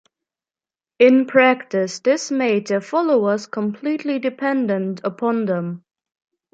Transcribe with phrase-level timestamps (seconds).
[0.97, 5.83] In practice, this made their followers completely dependent upon them.